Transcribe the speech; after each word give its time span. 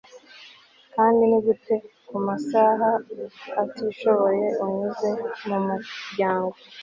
Kandi 0.93 1.21
nigute 1.29 1.75
kumasaha 2.07 2.89
atishoboye 3.63 4.47
unyuze 4.63 5.09
mumuryango 5.47 6.55